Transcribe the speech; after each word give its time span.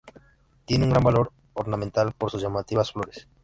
Tiene 0.65 0.85
un 0.85 0.89
gran 0.89 1.03
valor 1.03 1.31
ornamental, 1.53 2.11
por 2.17 2.31
sus 2.31 2.41
llamativas 2.41 2.91
flores. 2.91 3.27